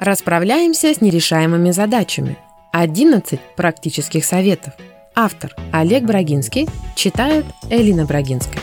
Расправляемся 0.00 0.94
с 0.94 1.02
нерешаемыми 1.02 1.72
задачами. 1.72 2.38
11 2.72 3.38
практических 3.54 4.24
советов. 4.24 4.72
Автор 5.14 5.54
Олег 5.72 6.04
Брагинский 6.04 6.70
читает 6.96 7.44
Элина 7.68 8.06
Брагинская. 8.06 8.62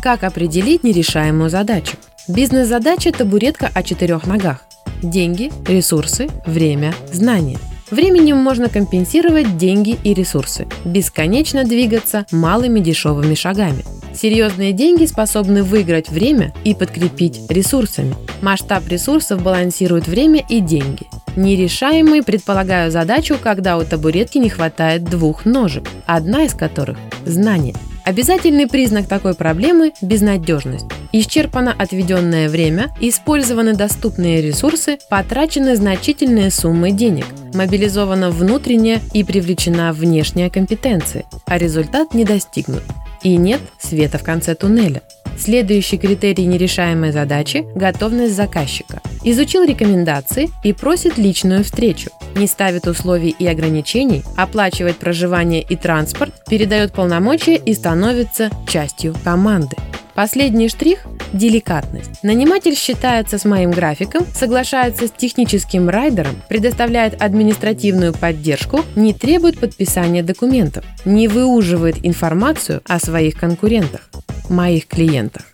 Как 0.00 0.22
определить 0.22 0.84
нерешаемую 0.84 1.50
задачу? 1.50 1.96
Бизнес-задача– 2.28 3.10
табуретка 3.18 3.68
о 3.74 3.82
четырех 3.82 4.28
ногах. 4.28 4.66
Деньги, 5.02 5.50
ресурсы, 5.66 6.28
время, 6.46 6.94
знания. 7.12 7.58
Временем 7.90 8.36
можно 8.36 8.68
компенсировать 8.68 9.56
деньги 9.56 9.98
и 10.04 10.14
ресурсы, 10.14 10.68
бесконечно 10.84 11.64
двигаться 11.64 12.24
малыми 12.30 12.78
дешевыми 12.78 13.34
шагами. 13.34 13.84
Серьезные 14.20 14.72
деньги 14.72 15.06
способны 15.06 15.62
выиграть 15.62 16.08
время 16.08 16.52
и 16.64 16.74
подкрепить 16.74 17.40
ресурсами. 17.48 18.16
Масштаб 18.42 18.88
ресурсов 18.88 19.44
балансирует 19.44 20.08
время 20.08 20.44
и 20.48 20.58
деньги. 20.58 21.06
Нерешаемый 21.36 22.24
предполагаю 22.24 22.90
задачу, 22.90 23.36
когда 23.40 23.78
у 23.78 23.84
табуретки 23.84 24.38
не 24.38 24.48
хватает 24.48 25.04
двух 25.04 25.44
ножек, 25.44 25.84
одна 26.04 26.42
из 26.42 26.54
которых– 26.54 26.98
знание. 27.26 27.76
Обязательный 28.04 28.66
признак 28.66 29.06
такой 29.06 29.34
проблемы– 29.34 29.92
безнадежность. 30.02 30.86
Исчерпано 31.12 31.72
отведенное 31.78 32.48
время, 32.48 32.92
использованы 33.00 33.74
доступные 33.74 34.42
ресурсы, 34.42 34.98
потрачены 35.08 35.76
значительные 35.76 36.50
суммы 36.50 36.90
денег, 36.90 37.26
мобилизована 37.54 38.30
внутренняя 38.30 39.00
и 39.12 39.22
привлечена 39.22 39.92
внешняя 39.92 40.50
компетенция, 40.50 41.24
а 41.46 41.56
результат 41.56 42.14
не 42.14 42.24
достигнут. 42.24 42.82
И 43.22 43.36
нет 43.36 43.60
света 43.78 44.18
в 44.18 44.24
конце 44.24 44.54
туннеля. 44.54 45.02
Следующий 45.38 45.98
критерий 45.98 46.46
нерешаемой 46.46 47.12
задачи– 47.12 47.64
готовность 47.76 48.34
заказчика. 48.34 49.00
Изучил 49.22 49.64
рекомендации 49.64 50.50
и 50.64 50.72
просит 50.72 51.16
личную 51.16 51.62
встречу. 51.62 52.10
Не 52.34 52.46
ставит 52.46 52.88
условий 52.88 53.34
и 53.38 53.46
ограничений, 53.46 54.24
оплачивает 54.36 54.96
проживание 54.96 55.62
и 55.62 55.76
транспорт, 55.76 56.32
передает 56.48 56.92
полномочия 56.92 57.56
и 57.56 57.72
становится 57.72 58.50
частью 58.66 59.14
команды. 59.22 59.76
Последний 60.18 60.68
штрих– 60.68 61.06
деликатность. 61.32 62.24
Наниматель 62.24 62.74
считается 62.74 63.38
с 63.38 63.44
моим 63.44 63.70
графиком, 63.70 64.26
соглашается 64.34 65.06
с 65.06 65.12
техническим 65.12 65.88
райдером, 65.88 66.34
предоставляет 66.48 67.22
административную 67.22 68.12
поддержку, 68.12 68.80
не 68.96 69.14
требует 69.14 69.60
подписания 69.60 70.24
документов, 70.24 70.84
не 71.04 71.28
выуживает 71.28 72.04
информацию 72.04 72.82
о 72.88 72.98
своих 72.98 73.38
конкурентах, 73.38 74.10
моих 74.50 74.88
клиентах. 74.88 75.44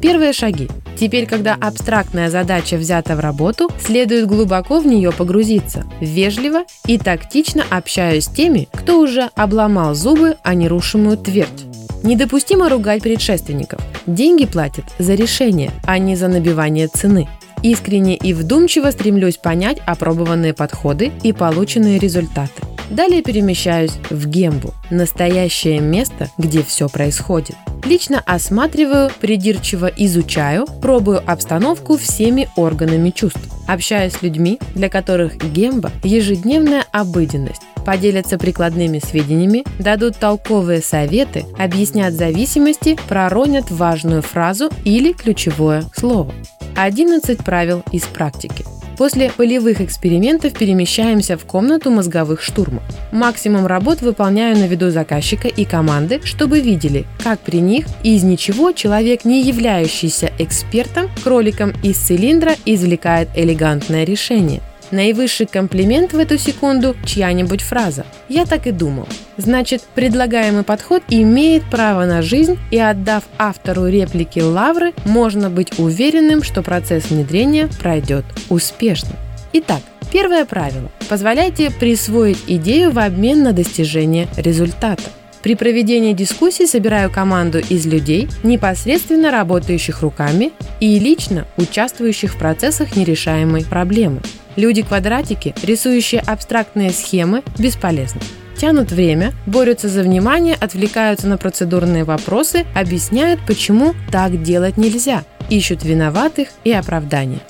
Первые 0.00 0.34
шаги. 0.34 0.68
Теперь, 0.96 1.26
когда 1.26 1.56
абстрактная 1.60 2.30
задача 2.30 2.76
взята 2.76 3.16
в 3.16 3.18
работу, 3.20 3.72
следует 3.84 4.28
глубоко 4.28 4.78
в 4.78 4.86
нее 4.86 5.10
погрузиться. 5.10 5.84
Вежливо 6.00 6.62
и 6.86 6.96
тактично 6.96 7.64
общаюсь 7.70 8.26
с 8.26 8.28
теми, 8.28 8.68
кто 8.72 9.00
уже 9.00 9.30
обломал 9.34 9.96
зубы 9.96 10.36
о 10.44 10.54
нерушимую 10.54 11.16
твердь. 11.16 11.69
Недопустимо 12.02 12.68
ругать 12.68 13.02
предшественников. 13.02 13.80
Деньги 14.06 14.46
платят 14.46 14.84
за 14.98 15.14
решение, 15.14 15.70
а 15.84 15.98
не 15.98 16.16
за 16.16 16.28
набивание 16.28 16.88
цены. 16.88 17.28
Искренне 17.62 18.16
и 18.16 18.32
вдумчиво 18.32 18.90
стремлюсь 18.90 19.36
понять 19.36 19.78
опробованные 19.84 20.54
подходы 20.54 21.12
и 21.22 21.32
полученные 21.32 21.98
результаты. 21.98 22.62
Далее 22.90 23.22
перемещаюсь 23.22 23.92
в 24.08 24.26
Гембу, 24.26 24.74
настоящее 24.90 25.78
место, 25.78 26.28
где 26.38 26.62
все 26.62 26.88
происходит. 26.88 27.54
Лично 27.84 28.20
осматриваю, 28.26 29.10
придирчиво 29.20 29.86
изучаю, 29.96 30.66
пробую 30.82 31.22
обстановку 31.24 31.96
всеми 31.96 32.48
органами 32.56 33.10
чувств. 33.10 33.40
Общаюсь 33.68 34.14
с 34.14 34.22
людьми, 34.22 34.58
для 34.74 34.88
которых 34.88 35.36
Гемба– 35.36 35.92
ежедневная 36.02 36.84
обыденность, 36.90 37.62
поделятся 37.84 38.38
прикладными 38.38 38.98
сведениями, 38.98 39.64
дадут 39.78 40.16
толковые 40.16 40.82
советы, 40.82 41.44
объяснят 41.58 42.12
зависимости, 42.12 42.98
проронят 43.08 43.70
важную 43.70 44.22
фразу 44.22 44.70
или 44.84 45.12
ключевое 45.12 45.84
слово. 45.94 46.32
11 46.76 47.38
правил 47.44 47.82
из 47.92 48.04
практики. 48.04 48.64
После 49.00 49.30
полевых 49.30 49.80
экспериментов 49.80 50.52
перемещаемся 50.52 51.38
в 51.38 51.46
комнату 51.46 51.90
мозговых 51.90 52.42
штурмов. 52.42 52.82
Максимум 53.12 53.66
работ 53.66 54.02
выполняю 54.02 54.58
на 54.58 54.66
виду 54.66 54.90
заказчика 54.90 55.48
и 55.48 55.64
команды, 55.64 56.20
чтобы 56.22 56.60
видели, 56.60 57.06
как 57.24 57.40
при 57.40 57.60
них 57.60 57.86
из 58.02 58.24
ничего 58.24 58.72
человек, 58.72 59.24
не 59.24 59.42
являющийся 59.42 60.30
экспертом, 60.38 61.08
кроликом 61.24 61.72
из 61.82 61.96
цилиндра 61.96 62.56
извлекает 62.66 63.30
элегантное 63.34 64.04
решение. 64.04 64.60
Наивысший 64.90 65.46
комплимент 65.46 66.12
в 66.12 66.18
эту 66.18 66.36
секунду– 66.36 66.96
чья-нибудь 67.04 67.62
фраза. 67.62 68.04
Я 68.28 68.44
так 68.44 68.66
и 68.66 68.72
думал. 68.72 69.06
Значит, 69.36 69.82
предлагаемый 69.94 70.64
подход 70.64 71.02
имеет 71.08 71.62
право 71.70 72.06
на 72.06 72.22
жизнь, 72.22 72.58
и 72.72 72.78
отдав 72.78 73.24
автору 73.38 73.86
реплики 73.86 74.40
лавры, 74.40 74.92
можно 75.04 75.48
быть 75.48 75.78
уверенным, 75.78 76.42
что 76.42 76.62
процесс 76.62 77.10
внедрения 77.10 77.68
пройдет 77.80 78.24
успешно. 78.48 79.10
Итак, 79.52 79.80
первое 80.12 80.44
правило. 80.44 80.90
Позволяйте 81.08 81.70
присвоить 81.70 82.38
идею 82.48 82.90
в 82.90 82.98
обмен 82.98 83.44
на 83.44 83.52
достижение 83.52 84.26
результата. 84.36 85.04
При 85.42 85.54
проведении 85.54 86.12
дискуссий 86.12 86.66
собираю 86.66 87.10
команду 87.10 87.60
из 87.60 87.86
людей, 87.86 88.28
непосредственно 88.42 89.30
работающих 89.30 90.02
руками 90.02 90.52
и 90.80 90.98
лично 90.98 91.46
участвующих 91.56 92.34
в 92.34 92.38
процессах 92.38 92.94
нерешаемой 92.94 93.64
проблемы. 93.64 94.20
Люди-квадратики, 94.56 95.54
рисующие 95.62 96.20
абстрактные 96.20 96.90
схемы, 96.90 97.42
бесполезны. 97.58 98.20
Тянут 98.60 98.92
время, 98.92 99.32
борются 99.46 99.88
за 99.88 100.02
внимание, 100.02 100.54
отвлекаются 100.54 101.26
на 101.26 101.38
процедурные 101.38 102.04
вопросы, 102.04 102.66
объясняют, 102.74 103.40
почему 103.46 103.94
так 104.12 104.42
делать 104.42 104.76
нельзя, 104.76 105.24
ищут 105.48 105.82
виноватых 105.82 106.48
и 106.64 106.72
оправдания. 106.72 107.40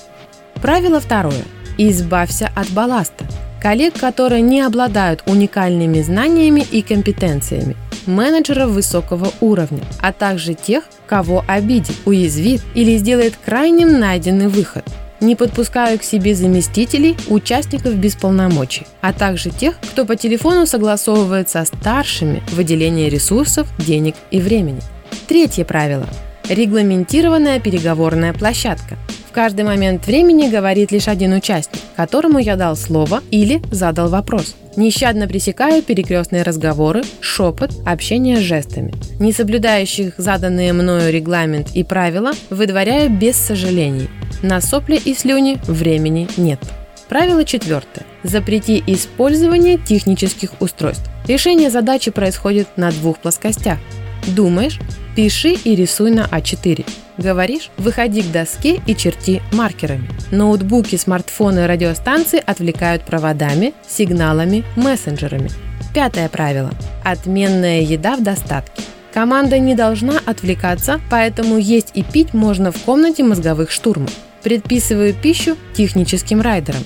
Правило 0.61 1.01
второе. 1.01 1.43
Избавься 1.77 2.49
от 2.55 2.69
балласта. 2.69 3.25
Коллег, 3.61 3.99
которые 3.99 4.41
не 4.41 4.61
обладают 4.61 5.23
уникальными 5.25 6.01
знаниями 6.01 6.61
и 6.71 6.81
компетенциями, 6.81 7.75
менеджеров 8.05 8.69
высокого 8.69 9.31
уровня, 9.41 9.83
а 10.01 10.13
также 10.13 10.53
тех, 10.53 10.85
кого 11.07 11.43
обидит, 11.47 11.95
уязвит 12.05 12.61
или 12.73 12.95
сделает 12.97 13.33
крайним 13.43 13.99
найденный 13.99 14.47
выход– 14.47 14.85
не 15.21 15.35
подпускаю 15.35 15.99
к 15.99 16.03
себе 16.03 16.35
заместителей, 16.35 17.15
участников 17.29 17.95
без 17.95 18.15
полномочий, 18.15 18.85
а 19.01 19.13
также 19.13 19.51
тех, 19.51 19.79
кто 19.79 20.05
по 20.05 20.15
телефону 20.15 20.65
согласовывает 20.65 21.49
со 21.49 21.63
старшими 21.63 22.43
выделение 22.51 23.09
ресурсов, 23.09 23.67
денег 23.77 24.15
и 24.31 24.41
времени. 24.41 24.81
Третье 25.27 25.63
правило. 25.63 26.07
Регламентированная 26.49 27.59
переговорная 27.59 28.33
площадка. 28.33 28.97
В 29.29 29.33
каждый 29.33 29.63
момент 29.63 30.07
времени 30.07 30.49
говорит 30.49 30.91
лишь 30.91 31.07
один 31.07 31.31
участник, 31.31 31.81
которому 31.95 32.37
я 32.39 32.57
дал 32.57 32.75
слово 32.75 33.23
или 33.31 33.61
задал 33.71 34.09
вопрос. 34.09 34.55
Нещадно 34.75 35.27
пресекаю 35.27 35.83
перекрестные 35.83 36.43
разговоры, 36.43 37.03
шепот, 37.21 37.71
общение 37.85 38.41
жестами. 38.41 38.93
Не 39.19 39.31
соблюдающих 39.31 40.15
заданные 40.17 40.73
мною 40.73 41.13
регламент 41.13 41.69
и 41.73 41.83
правила 41.83 42.33
выдворяю 42.49 43.09
без 43.09 43.37
сожалений. 43.37 44.09
На 44.41 44.59
сопли 44.59 44.95
и 44.95 45.13
слюни 45.13 45.59
времени 45.67 46.27
нет. 46.37 46.59
Правило 47.07 47.45
четвертое. 47.45 48.05
Запрети 48.23 48.83
использование 48.87 49.77
технических 49.77 50.59
устройств. 50.59 51.09
Решение 51.27 51.69
задачи 51.69 52.09
происходит 52.09 52.67
на 52.77 52.91
двух 52.91 53.19
плоскостях. 53.19 53.77
Думаешь? 54.27 54.79
Пиши 55.15 55.53
и 55.53 55.75
рисуй 55.75 56.11
на 56.11 56.25
А4. 56.25 56.85
Говоришь? 57.17 57.69
Выходи 57.77 58.21
к 58.23 58.31
доске 58.31 58.81
и 58.87 58.95
черти 58.95 59.41
маркерами. 59.51 60.09
Ноутбуки, 60.31 60.95
смартфоны, 60.95 61.67
радиостанции 61.67 62.41
отвлекают 62.43 63.03
проводами, 63.03 63.73
сигналами, 63.87 64.63
мессенджерами. 64.75 65.49
Пятое 65.93 66.29
правило. 66.29 66.71
Отменная 67.03 67.81
еда 67.81 68.15
в 68.15 68.23
достатке. 68.23 68.81
Команда 69.13 69.59
не 69.59 69.75
должна 69.75 70.19
отвлекаться, 70.25 71.01
поэтому 71.09 71.57
есть 71.57 71.91
и 71.93 72.01
пить 72.01 72.33
можно 72.33 72.71
в 72.71 72.79
комнате 72.83 73.23
мозговых 73.23 73.69
штурмов. 73.69 74.11
Предписываю 74.43 75.13
пищу 75.13 75.55
техническим 75.73 76.41
райдерам. 76.41 76.83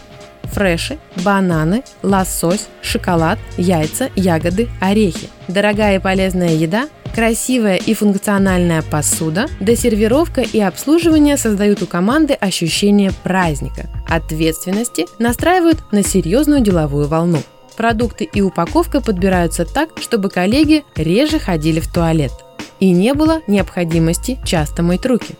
Фреши, 0.51 0.97
бананы, 1.23 1.83
лосось, 2.03 2.67
шоколад, 2.81 3.39
яйца, 3.57 4.09
ягоды, 4.15 4.69
орехи. 4.79 5.29
Дорогая 5.47 5.97
и 5.97 6.01
полезная 6.01 6.53
еда, 6.53 6.87
красивая 7.13 7.77
и 7.77 7.93
функциональная 7.93 8.81
посуда, 8.81 9.47
досервировка 9.59 10.41
и 10.41 10.59
обслуживание 10.59 11.37
создают 11.37 11.81
у 11.81 11.87
команды 11.87 12.33
ощущение 12.33 13.11
праздника, 13.23 13.89
ответственности, 14.07 15.07
настраивают 15.19 15.91
на 15.91 16.03
серьезную 16.03 16.61
деловую 16.61 17.07
волну. 17.07 17.39
Продукты 17.75 18.23
и 18.23 18.41
упаковка 18.41 19.01
подбираются 19.01 19.65
так, 19.65 19.89
чтобы 19.99 20.29
коллеги 20.29 20.83
реже 20.95 21.39
ходили 21.39 21.79
в 21.79 21.91
туалет. 21.91 22.31
И 22.79 22.91
не 22.91 23.13
было 23.13 23.41
необходимости 23.47 24.39
часто 24.45 24.83
мыть 24.83 25.05
руки. 25.05 25.35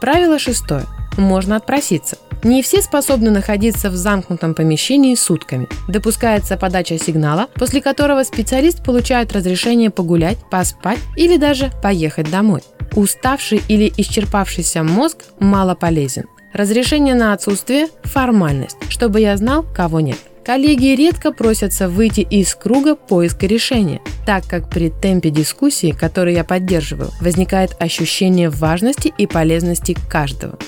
Правило 0.00 0.38
шестое. 0.38 0.86
Можно 1.18 1.56
отпроситься. 1.56 2.16
Не 2.44 2.62
все 2.62 2.80
способны 2.80 3.30
находиться 3.30 3.90
в 3.90 3.96
замкнутом 3.96 4.54
помещении 4.54 5.14
сутками. 5.14 5.68
Допускается 5.88 6.56
подача 6.56 6.98
сигнала, 6.98 7.48
после 7.54 7.82
которого 7.82 8.22
специалист 8.22 8.82
получает 8.82 9.32
разрешение 9.32 9.90
погулять, 9.90 10.38
поспать 10.50 11.00
или 11.16 11.36
даже 11.36 11.70
поехать 11.82 12.30
домой. 12.30 12.62
Уставший 12.94 13.60
или 13.68 13.92
исчерпавшийся 13.96 14.82
мозг 14.82 15.24
мало 15.40 15.74
полезен. 15.74 16.24
Разрешение 16.52 17.14
на 17.14 17.32
отсутствие– 17.34 17.88
формальность, 18.04 18.76
чтобы 18.88 19.20
я 19.20 19.36
знал, 19.36 19.64
кого 19.64 20.00
нет. 20.00 20.18
Коллеги 20.44 20.94
редко 20.94 21.30
просятся 21.30 21.90
выйти 21.90 22.20
из 22.20 22.54
круга 22.54 22.94
поиска 22.94 23.46
решения, 23.46 24.00
так 24.24 24.46
как 24.46 24.70
при 24.70 24.88
темпе 24.88 25.28
дискуссии, 25.28 25.90
который 25.90 26.32
я 26.32 26.42
поддерживаю, 26.42 27.10
возникает 27.20 27.76
ощущение 27.78 28.48
важности 28.48 29.12
и 29.18 29.26
полезности 29.26 29.94
каждого. 30.08 30.58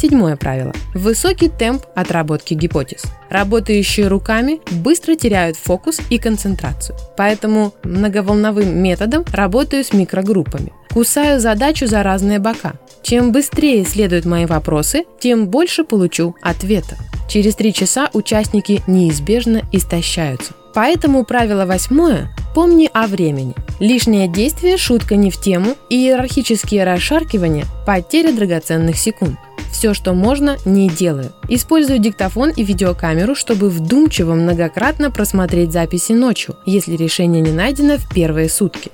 Седьмое 0.00 0.34
правило. 0.36 0.72
Высокий 0.94 1.50
темп 1.50 1.82
отработки 1.94 2.54
гипотез. 2.54 3.02
Работающие 3.28 4.08
руками 4.08 4.60
быстро 4.70 5.14
теряют 5.14 5.58
фокус 5.58 6.00
и 6.08 6.16
концентрацию. 6.16 6.96
Поэтому 7.18 7.74
многоволновым 7.84 8.82
методом 8.82 9.26
работаю 9.30 9.84
с 9.84 9.92
микрогруппами. 9.92 10.72
Кусаю 10.90 11.38
задачу 11.38 11.86
за 11.86 12.02
разные 12.02 12.38
бока. 12.38 12.76
Чем 13.02 13.30
быстрее 13.30 13.84
следуют 13.84 14.24
мои 14.24 14.46
вопросы, 14.46 15.04
тем 15.18 15.48
больше 15.48 15.84
получу 15.84 16.34
ответа. 16.40 16.96
Через 17.28 17.54
три 17.54 17.74
часа 17.74 18.08
участники 18.14 18.82
неизбежно 18.86 19.64
истощаются. 19.70 20.54
Поэтому 20.72 21.24
правило 21.24 21.66
восьмое– 21.66 22.34
помни 22.54 22.88
о 22.94 23.06
времени. 23.06 23.54
Лишнее 23.80 24.28
действие– 24.28 24.76
шутка 24.78 25.16
не 25.16 25.30
в 25.30 25.38
тему, 25.38 25.74
и 25.90 25.96
иерархические 25.96 26.84
расшаркивания– 26.84 27.66
потеря 27.86 28.32
драгоценных 28.32 28.96
секунд. 28.96 29.38
Все, 29.70 29.94
что 29.94 30.12
можно, 30.12 30.58
не 30.64 30.88
делаю. 30.88 31.32
Использую 31.48 31.98
диктофон 31.98 32.50
и 32.50 32.64
видеокамеру, 32.64 33.34
чтобы 33.34 33.70
вдумчиво 33.70 34.34
многократно 34.34 35.10
просмотреть 35.10 35.72
записи 35.72 36.12
ночью, 36.12 36.56
если 36.66 36.96
решение 36.96 37.40
не 37.40 37.52
найдено 37.52 37.96
в 37.96 38.12
первые 38.12 38.48
сутки. 38.48 38.90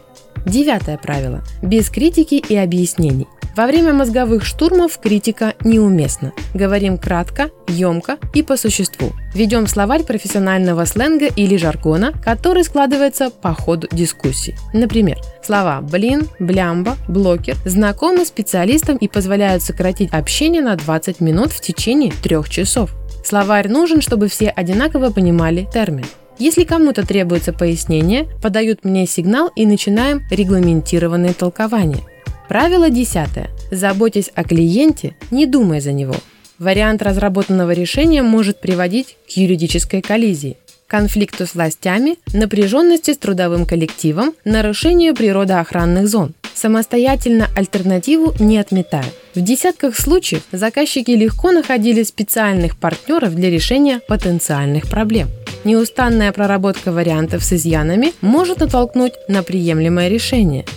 Девятое 0.46 0.96
правило. 0.96 1.43
Без 1.60 1.90
критики 1.90 2.34
и 2.34 2.56
объяснений. 2.56 3.26
Во 3.56 3.66
время 3.66 3.94
мозговых 3.94 4.44
штурмов 4.44 4.98
критика 4.98 5.54
неуместна. 5.64 6.32
Говорим 6.54 6.98
кратко, 6.98 7.50
емко 7.66 8.19
и 8.34 8.43
по 8.43 8.56
существу. 8.58 9.12
Ведем 9.34 9.66
словарь 9.66 10.04
профессионального 10.04 10.84
сленга 10.84 11.26
или 11.26 11.56
жаргона, 11.56 12.12
который 12.22 12.64
складывается 12.64 13.31
по 13.31 13.54
ходу 13.54 13.88
дискуссии. 13.90 14.54
Например, 14.75 15.19
слова 15.43 15.81
«блин», 15.81 16.28
«блямба», 16.38 16.96
«блокер» 17.08 17.56
знакомы 17.64 18.26
специалистам 18.26 18.99
и 18.99 19.08
позволяют 19.08 19.62
сократить 19.62 20.12
общение 20.12 20.60
на 20.60 20.76
20 20.76 21.20
минут 21.20 21.50
в 21.50 21.60
течение 21.62 22.12
трех 22.22 22.50
часов. 22.50 22.94
Словарь 23.25 23.69
нужен, 23.69 24.02
чтобы 24.02 24.28
все 24.28 24.50
одинаково 24.50 25.10
понимали 25.10 25.66
термин. 25.72 26.04
Если 26.38 26.64
кому-то 26.64 27.06
требуется 27.06 27.52
пояснение, 27.52 28.28
подают 28.42 28.84
мне 28.84 29.06
сигнал 29.06 29.50
и 29.56 29.66
начинаем 29.66 30.22
регламентированные 30.30 31.34
толкования– 31.34 32.02
Правило 32.48 32.90
десятое. 32.90 33.50
Заботьтесь 33.70 34.30
о 34.34 34.44
клиенте, 34.44 35.16
не 35.30 35.46
думая 35.46 35.80
за 35.80 35.92
него. 35.92 36.14
Вариант 36.58 37.02
разработанного 37.02 37.72
решения 37.72 38.22
может 38.22 38.60
приводить 38.60 39.16
к 39.28 39.32
юридической 39.32 40.00
коллизии, 40.00 40.56
конфликту 40.86 41.46
с 41.46 41.54
властями, 41.54 42.16
напряженности 42.32 43.12
с 43.12 43.18
трудовым 43.18 43.66
коллективом, 43.66 44.32
нарушению 44.44 45.14
природоохранных 45.14 46.08
зон. 46.08 46.34
Самостоятельно 46.54 47.48
альтернативу 47.54 48.32
не 48.38 48.56
отметаю. 48.58 49.04
В 49.34 49.40
десятках 49.42 49.98
случаев 49.98 50.42
заказчики 50.52 51.10
легко 51.10 51.52
находили 51.52 52.02
специальных 52.02 52.78
партнеров 52.78 53.34
для 53.34 53.50
решения 53.50 54.00
потенциальных 54.08 54.88
проблем. 54.88 55.28
Неустанная 55.66 56.32
проработка 56.32 56.90
вариантов 56.90 57.44
с 57.44 57.52
изъянами 57.52 58.14
может 58.22 58.60
натолкнуть 58.60 59.12
на 59.28 59.42
приемлемое 59.42 60.08
решение– 60.08 60.64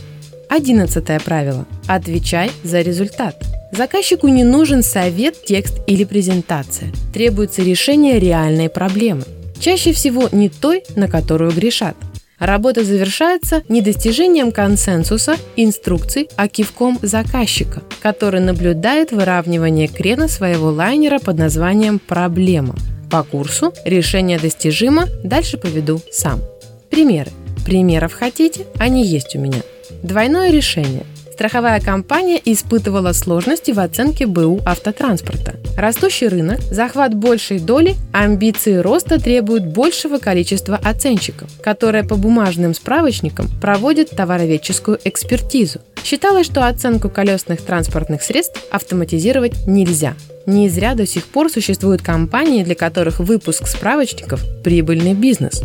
Одиннадцатое 0.49 1.19
правило. 1.19 1.67
Отвечай 1.87 2.51
за 2.63 2.81
результат. 2.81 3.35
Заказчику 3.71 4.27
не 4.27 4.43
нужен 4.43 4.81
совет, 4.81 5.45
текст 5.45 5.77
или 5.85 6.03
презентация. 6.03 6.91
Требуется 7.13 7.61
решение 7.61 8.19
реальной 8.19 8.67
проблемы. 8.67 9.21
Чаще 9.59 9.93
всего 9.93 10.27
не 10.31 10.49
той, 10.49 10.81
на 10.95 11.07
которую 11.07 11.51
грешат. 11.51 11.95
Работа 12.39 12.83
завершается 12.83 13.61
не 13.69 13.81
достижением 13.81 14.51
консенсуса, 14.51 15.35
инструкций, 15.55 16.29
а 16.35 16.47
кивком 16.47 16.97
заказчика, 17.03 17.83
который 18.01 18.39
наблюдает 18.39 19.11
выравнивание 19.11 19.87
крена 19.87 20.27
своего 20.27 20.69
лайнера 20.69 21.19
под 21.19 21.37
названием 21.37 21.99
«проблема». 21.99 22.75
По 23.09 23.23
курсу 23.23 23.73
решение 23.85 24.37
достижимо, 24.37 25.07
дальше 25.23 25.57
поведу 25.57 25.99
сам. 26.11 26.41
Примеры. 26.89 27.31
Примеров 27.65 28.13
хотите? 28.13 28.65
Они 28.77 29.05
есть 29.05 29.35
у 29.35 29.39
меня. 29.39 29.61
Двойное 30.03 30.51
решение. 30.51 31.05
Страховая 31.33 31.79
компания 31.79 32.39
испытывала 32.43 33.13
сложности 33.13 33.71
в 33.71 33.79
оценке 33.79 34.25
БУ 34.25 34.59
автотранспорта. 34.65 35.55
Растущий 35.77 36.27
рынок, 36.27 36.59
захват 36.59 37.15
большей 37.15 37.59
доли, 37.59 37.95
амбиции 38.11 38.75
роста 38.75 39.21
требуют 39.21 39.65
большего 39.65 40.17
количества 40.17 40.75
оценщиков, 40.75 41.49
которые 41.61 42.03
по 42.03 42.17
бумажным 42.17 42.73
справочникам 42.73 43.47
проводят 43.61 44.09
товароведческую 44.09 44.99
экспертизу. 45.05 45.79
Считалось, 46.03 46.45
что 46.45 46.67
оценку 46.67 47.09
колесных 47.09 47.61
транспортных 47.61 48.21
средств 48.21 48.61
автоматизировать 48.69 49.65
нельзя. 49.65 50.15
Не 50.49 50.67
зря 50.67 50.95
до 50.95 51.05
сих 51.05 51.25
пор 51.25 51.51
существуют 51.51 52.01
компании, 52.01 52.63
для 52.63 52.73
которых 52.73 53.19
выпуск 53.19 53.67
справочников– 53.67 54.41
прибыльный 54.63 55.13
бизнес. 55.13 55.61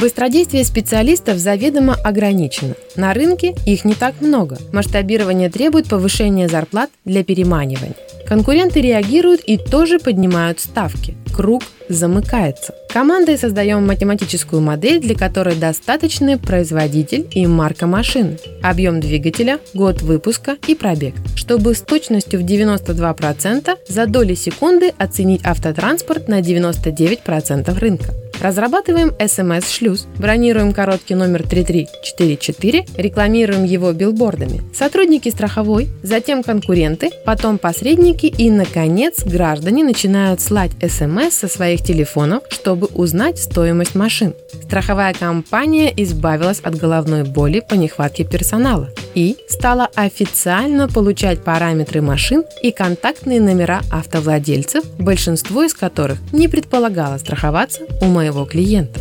Быстродействие 0.00 0.64
специалистов 0.64 1.36
заведомо 1.36 1.94
ограничено. 2.02 2.74
На 2.96 3.12
рынке 3.12 3.54
их 3.66 3.84
не 3.84 3.92
так 3.92 4.22
много. 4.22 4.56
Масштабирование 4.72 5.50
требует 5.50 5.90
повышения 5.90 6.48
зарплат 6.48 6.88
для 7.04 7.22
переманивания. 7.22 7.96
Конкуренты 8.26 8.80
реагируют 8.80 9.42
и 9.42 9.58
тоже 9.58 9.98
поднимают 9.98 10.58
ставки. 10.58 11.16
Круг 11.34 11.64
замыкается. 11.90 12.74
Командой 12.88 13.36
создаем 13.36 13.86
математическую 13.86 14.62
модель, 14.62 15.00
для 15.00 15.14
которой 15.14 15.54
достаточны 15.54 16.38
производитель 16.38 17.28
и 17.32 17.46
марка 17.46 17.86
машины, 17.86 18.38
объем 18.62 19.00
двигателя, 19.00 19.58
год 19.74 20.00
выпуска 20.00 20.56
и 20.66 20.74
пробег, 20.74 21.14
чтобы 21.34 21.74
с 21.74 21.82
точностью 21.82 22.40
в 22.40 22.44
92% 22.44 23.78
за 23.86 24.06
доли 24.06 24.34
секунды 24.34 24.94
оценить 24.96 25.42
автотранспорт 25.44 26.26
на 26.26 26.40
99% 26.40 27.78
рынка. 27.78 28.14
Разрабатываем 28.40 29.10
SMS-шлюз, 29.18 30.06
бронируем 30.16 30.72
короткий 30.72 31.14
номер 31.14 31.46
3344, 31.46 32.86
рекламируем 32.96 33.64
его 33.64 33.92
билбордами. 33.92 34.62
Сотрудники 34.74 35.28
страховой, 35.28 35.88
затем 36.02 36.42
конкуренты, 36.42 37.10
потом 37.26 37.58
посредники 37.58 38.26
и, 38.26 38.50
наконец, 38.50 39.22
граждане 39.24 39.84
начинают 39.84 40.40
слать 40.40 40.70
SMS 40.80 41.32
со 41.32 41.48
своих 41.48 41.82
телефонов, 41.82 42.42
чтобы 42.48 42.86
узнать 42.94 43.38
стоимость 43.38 43.94
машин. 43.94 44.32
Страховая 44.64 45.12
компания 45.12 45.92
избавилась 45.94 46.60
от 46.60 46.76
головной 46.76 47.24
боли 47.24 47.60
по 47.60 47.74
нехватке 47.74 48.24
персонала 48.24 48.88
и 49.14 49.36
стала 49.48 49.88
официально 49.94 50.88
получать 50.88 51.42
параметры 51.42 52.00
машин 52.00 52.44
и 52.62 52.70
контактные 52.70 53.40
номера 53.40 53.80
автовладельцев, 53.90 54.84
большинство 54.98 55.62
из 55.62 55.74
которых 55.74 56.18
не 56.32 56.48
предполагало 56.48 57.18
страховаться 57.18 57.82
у 58.00 58.06
моего 58.06 58.44
клиента. 58.44 59.00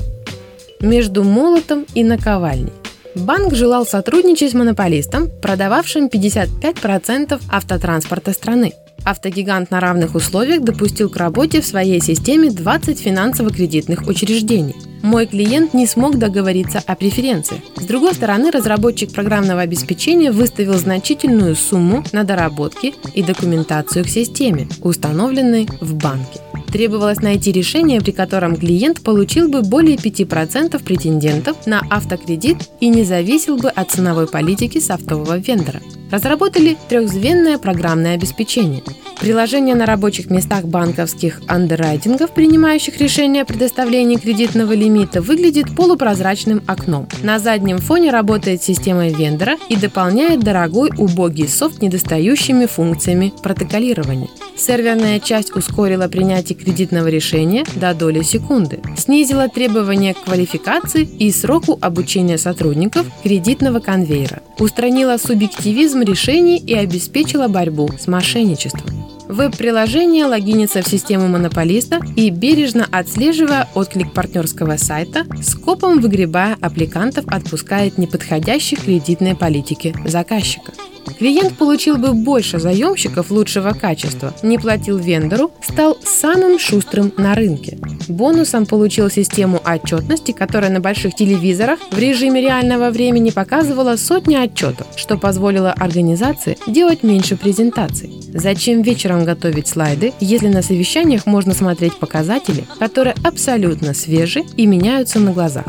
Между 0.80 1.24
молотом 1.24 1.86
и 1.94 2.04
наковальней. 2.04 2.74
Банк 3.16 3.54
желал 3.54 3.86
сотрудничать 3.86 4.52
с 4.52 4.54
монополистом, 4.54 5.30
продававшим 5.42 6.08
55% 6.08 7.42
автотранспорта 7.50 8.34
страны. 8.34 8.74
Автогигант 9.10 9.72
на 9.72 9.80
равных 9.80 10.14
условиях 10.14 10.62
допустил 10.62 11.10
к 11.10 11.18
работе 11.18 11.62
в 11.62 11.66
своей 11.66 12.00
системе 12.00 12.52
20 12.52 13.00
финансово-кредитных 13.00 14.06
учреждений. 14.08 14.76
Мой 15.02 15.26
клиент 15.26 15.74
не 15.74 15.88
смог 15.88 16.20
договориться 16.20 16.80
о 16.86 16.96
преференции. 16.96 17.64
С 17.76 17.86
другой 17.86 18.14
стороны, 18.14 18.52
разработчик 18.52 19.12
программного 19.12 19.62
обеспечения 19.62 20.32
выставил 20.32 20.76
значительную 20.76 21.56
сумму 21.56 22.04
на 22.12 22.24
доработки 22.24 22.94
и 23.16 23.24
документацию 23.24 24.06
к 24.06 24.10
системе, 24.10 24.68
установленной 24.84 25.68
в 25.82 25.96
банке. 25.96 26.40
Требовалось 26.72 27.22
найти 27.22 27.52
решение, 27.52 28.00
при 28.00 28.12
котором 28.12 28.56
клиент 28.56 29.02
получил 29.02 29.50
бы 29.50 29.62
более 29.64 29.98
5% 29.98 30.84
претендентов 30.84 31.66
на 31.66 31.82
автокредит 31.90 32.58
и 32.80 32.90
не 32.90 33.04
зависел 33.04 33.58
бы 33.58 33.70
от 33.70 33.90
ценовой 33.92 34.28
политики 34.28 34.80
софтового 34.80 35.38
вендора. 35.38 35.82
Разработали 36.12 36.78
трехзвенное 36.88 37.58
программное 37.58 38.14
обеспечение. 38.16 38.84
Приложение 39.20 39.76
на 39.76 39.86
рабочих 39.86 40.30
местах 40.30 40.64
банковских 40.64 41.42
андеррайтингов, 41.48 42.32
принимающих 42.32 43.02
решение 43.02 43.42
о 43.42 43.46
предоставлении 43.46 44.16
кредитного 44.16 44.72
лимита, 44.72 45.22
выглядит 45.22 45.76
полупрозрачным 45.76 46.64
окном. 46.68 47.08
На 47.22 47.38
заднем 47.38 47.80
фоне 47.80 48.12
работает 48.12 48.64
система 48.64 49.10
вендора 49.10 49.58
и 49.68 49.76
дополняет 49.76 50.40
дорогой 50.40 50.92
убогий 50.98 51.50
софт 51.50 51.82
недостающими 51.82 52.66
функциями 52.66 53.34
протоколирования. 53.44 54.30
Серверная 54.56 55.20
часть 55.20 55.56
ускорила 55.56 56.08
принятие 56.08 56.58
кредитного 56.58 57.08
решения 57.08 57.66
до 57.76 57.94
доли 57.94 58.22
секунды, 58.24 58.80
снизила 58.98 59.48
требования 59.50 60.14
к 60.14 60.24
квалификации 60.24 61.04
и 61.04 61.32
сроку 61.32 61.78
обучения 61.82 62.38
сотрудников 62.38 63.06
кредитного 63.24 63.80
конвейера, 63.80 64.42
устранила 64.60 65.18
субъективизм 65.18 66.02
решений 66.02 66.58
и 66.58 66.74
обеспечила 66.74 67.48
борьбу 67.48 67.90
с 68.00 68.08
мошенничеством. 68.08 69.09
Веб-приложение 69.30 70.26
логинится 70.26 70.82
в 70.82 70.88
систему 70.88 71.28
монополиста 71.28 72.00
и, 72.16 72.32
бережно 72.32 72.88
отслеживая 72.92 73.70
отклик 73.76 74.12
партнерского 74.12 74.76
сайта, 74.78 75.24
скопом 75.44 76.02
выгребая 76.02 76.58
аппликантов 76.60 77.26
отпускает 77.28 78.00
неподходящих 78.00 78.84
кредитной 78.84 79.36
политике 79.36 79.94
заказчика. 80.04 80.74
Клиент 81.18 81.58
получил 81.58 81.98
бы 81.98 82.14
больше 82.14 82.60
заемщиков 82.60 83.32
лучшего 83.32 83.72
качества, 83.72 84.34
не 84.44 84.58
платил 84.58 84.98
вендору, 84.98 85.52
стал 85.62 85.98
самым 86.04 86.60
шустрым 86.60 87.12
на 87.18 87.36
рынке. 87.36 87.78
Бонусом 88.08 88.66
получил 88.66 89.10
систему 89.10 89.62
отчетности, 89.66 90.32
которая 90.32 90.72
на 90.72 90.80
больших 90.80 91.16
телевизорах 91.16 91.80
в 91.92 91.98
режиме 91.98 92.42
реального 92.42 92.90
времени 92.90 93.30
показывала 93.30 93.96
сотни 93.96 94.36
отчетов, 94.36 94.88
что 94.96 95.18
позволило 95.18 95.72
организации 95.72 96.58
делать 96.68 97.04
меньше 97.04 97.36
презентаций. 97.36 98.12
Зачем 98.34 98.82
вечером 98.82 99.26
готовить 99.26 99.68
слайды, 99.68 100.14
если 100.20 100.48
на 100.48 100.62
совещаниях 100.62 101.26
можно 101.26 101.54
смотреть 101.54 101.98
показатели, 101.98 102.66
которые 102.80 103.16
абсолютно 103.24 103.94
свежи 103.94 104.44
и 104.58 104.66
меняются 104.66 105.20
на 105.20 105.32
глазах? 105.32 105.66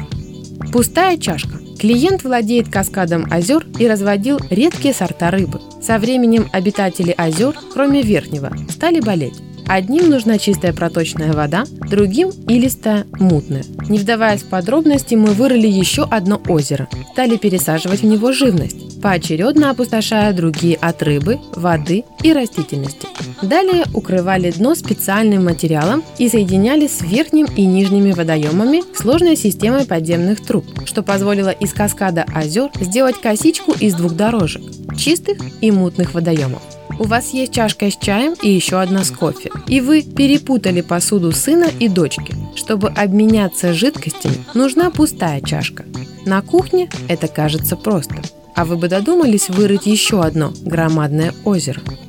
Пустая 0.73 1.17
чашка. 1.17 1.60
Клиент 1.81 2.25
владеет 2.25 2.69
каскадом 2.69 3.27
озер 3.31 3.67
и 3.79 3.89
разводил 3.89 4.39
редкие 4.51 4.93
сорта 4.93 5.31
рыбы. 5.31 5.63
Со 5.81 5.99
временем 5.99 6.47
обитатели 6.53 7.15
озер, 7.17 7.55
кроме 7.73 8.03
верхнего, 8.03 8.55
стали 8.69 9.01
болеть. 9.01 9.41
Одним 9.67 10.11
нужна 10.11 10.37
чистая 10.37 10.75
проточная 10.75 11.33
вода, 11.33 11.65
другим– 11.89 12.33
илистая, 12.49 13.07
мутная. 13.19 13.65
Не 13.89 13.99
вдаваясь 13.99 14.43
в 14.43 14.51
подробности, 14.51 15.15
мы 15.15 15.29
вырыли 15.29 15.69
еще 15.69 16.03
одно 16.03 16.39
озеро, 16.49 16.87
стали 17.13 17.39
пересаживать 17.39 18.01
в 18.01 18.07
него 18.07 18.33
живность, 18.33 18.90
поочередно 19.01 19.71
опустошая 19.71 20.33
другие 20.33 20.77
от 20.77 21.03
рыбы, 21.03 21.39
воды 21.55 22.05
и 22.23 22.33
растительности. 22.33 23.09
Далее 23.43 23.85
укрывали 23.95 24.51
дно 24.51 24.75
специальным 24.75 25.45
материалом 25.45 26.03
и 26.19 26.29
соединяли 26.29 26.87
с 26.87 27.01
верхним 27.01 27.47
и 27.47 27.65
нижними 27.65 28.13
водоемами 28.13 28.83
сложной 28.95 29.37
системой 29.37 29.87
подземных 29.87 30.45
труб, 30.45 30.65
что 30.85 31.03
позволило 31.03 31.51
из 31.51 31.73
каскада 31.73 32.25
озер 32.35 32.71
сделать 32.81 33.21
косичку 33.21 33.73
из 33.73 33.95
двух 33.95 34.13
дорожек– 34.13 34.63
чистых 34.99 35.39
и 35.61 35.71
мутных 35.71 36.15
водоемов. 36.15 36.63
У 36.99 37.05
вас 37.05 37.33
есть 37.33 37.55
чашка 37.55 37.91
с 37.91 37.97
чаем 37.97 38.35
и 38.43 38.51
еще 38.51 38.79
одна 38.79 39.05
с 39.05 39.11
кофе. 39.11 39.51
И 39.67 39.81
вы 39.81 40.03
перепутали 40.03 40.83
посуду 40.83 41.33
сына 41.33 41.67
и 41.79 41.89
дочки. 41.89 42.35
Чтобы 42.55 42.89
обменяться 42.89 43.73
жидкостями, 43.73 44.45
нужна 44.53 44.91
пустая 44.91 45.41
чашка. 45.41 45.87
На 46.27 46.43
кухне 46.43 46.91
это 47.09 47.27
кажется 47.27 47.77
просто. 47.77 48.17
А 48.61 48.67
вы 48.67 48.77
бы 48.77 48.89
додумались 48.89 49.49
вырыть 49.49 49.87
еще 49.87 50.23
одно 50.23 50.53
громадное 50.67 51.33
озеро– 51.47 51.81